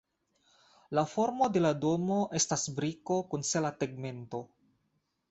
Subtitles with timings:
[0.99, 4.41] La formo de la domo estas briko kun sela tegmento.